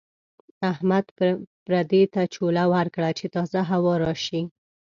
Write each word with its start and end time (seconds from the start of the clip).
احمد 0.71 1.05
پردې 1.65 2.03
ته 2.13 2.21
چوله 2.33 2.63
ورکړه 2.73 3.09
چې 3.19 3.25
تازه 3.35 3.59
هوا 3.71 3.93
راشي. 4.03 4.41